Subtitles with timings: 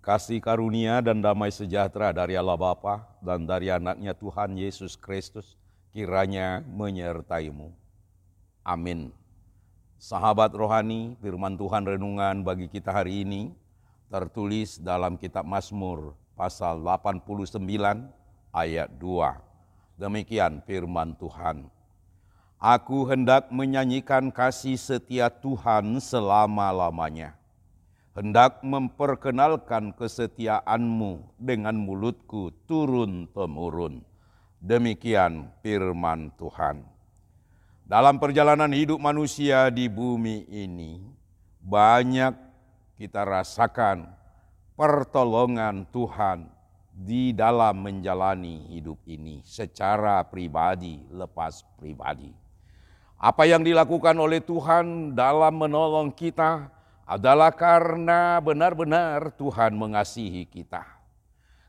[0.00, 5.60] Kasih karunia dan damai sejahtera dari Allah Bapa dan dari anaknya Tuhan Yesus Kristus
[5.92, 7.68] kiranya menyertaimu.
[8.64, 9.12] Amin.
[10.00, 13.52] Sahabat rohani, firman Tuhan renungan bagi kita hari ini
[14.08, 17.60] tertulis dalam kitab Mazmur pasal 89
[18.56, 20.00] ayat 2.
[20.00, 21.68] Demikian firman Tuhan.
[22.56, 27.39] Aku hendak menyanyikan kasih setia Tuhan selama-lamanya
[28.14, 34.02] hendak memperkenalkan kesetiaanmu dengan mulutku turun-temurun.
[34.60, 36.84] Demikian firman Tuhan.
[37.86, 41.02] Dalam perjalanan hidup manusia di bumi ini,
[41.58, 42.36] banyak
[42.94, 44.06] kita rasakan
[44.78, 46.46] pertolongan Tuhan
[47.00, 52.30] di dalam menjalani hidup ini secara pribadi, lepas pribadi.
[53.20, 56.68] Apa yang dilakukan oleh Tuhan dalam menolong kita,
[57.10, 60.86] adalah karena benar-benar Tuhan mengasihi kita.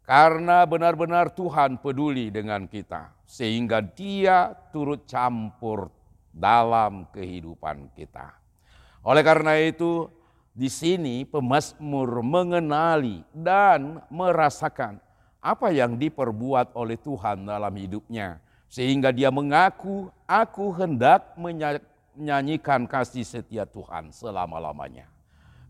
[0.00, 5.92] Karena benar-benar Tuhan peduli dengan kita, sehingga Dia turut campur
[6.32, 8.32] dalam kehidupan kita.
[9.04, 10.08] Oleh karena itu,
[10.56, 14.96] di sini pemazmur mengenali dan merasakan
[15.42, 18.40] apa yang diperbuat oleh Tuhan dalam hidupnya,
[18.72, 25.15] sehingga dia mengaku, "Aku hendak menyanyikan kasih setia Tuhan selama-lamanya."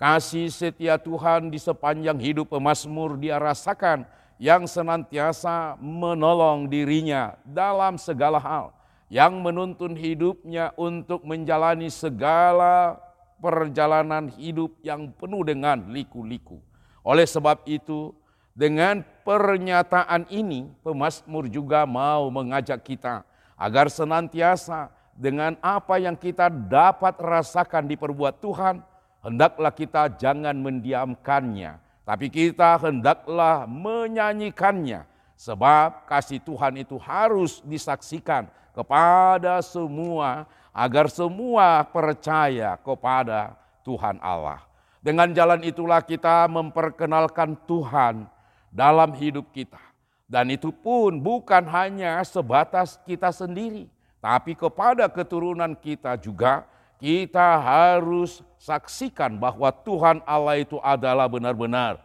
[0.00, 4.08] Kasih setia Tuhan di sepanjang hidup pemazmur dia rasakan
[4.40, 8.72] yang senantiasa menolong dirinya dalam segala hal.
[9.12, 12.96] Yang menuntun hidupnya untuk menjalani segala
[13.44, 16.64] perjalanan hidup yang penuh dengan liku-liku.
[17.04, 18.16] Oleh sebab itu,
[18.56, 23.20] dengan pernyataan ini, pemazmur juga mau mengajak kita
[23.52, 28.80] agar senantiasa dengan apa yang kita dapat rasakan diperbuat Tuhan,
[29.24, 35.06] hendaklah kita jangan mendiamkannya, tapi kita hendaklah menyanyikannya.
[35.40, 38.44] Sebab kasih Tuhan itu harus disaksikan
[38.76, 44.60] kepada semua agar semua percaya kepada Tuhan Allah.
[45.00, 48.28] Dengan jalan itulah kita memperkenalkan Tuhan
[48.68, 49.80] dalam hidup kita.
[50.28, 53.90] Dan itu pun bukan hanya sebatas kita sendiri,
[54.22, 56.68] tapi kepada keturunan kita juga
[57.00, 61.96] kita harus saksikan bahwa Tuhan Allah itu adalah benar-benar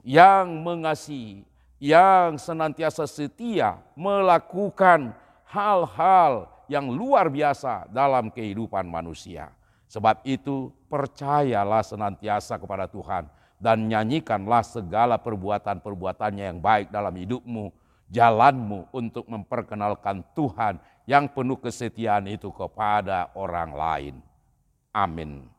[0.00, 1.44] yang mengasihi,
[1.76, 5.12] yang senantiasa setia melakukan
[5.44, 9.52] hal-hal yang luar biasa dalam kehidupan manusia.
[9.90, 13.26] Sebab itu percayalah senantiasa kepada Tuhan
[13.60, 17.74] dan nyanyikanlah segala perbuatan-perbuatannya yang baik dalam hidupmu,
[18.08, 24.14] jalanmu untuk memperkenalkan Tuhan yang penuh kesetiaan itu kepada orang lain.
[24.94, 25.50] Amin.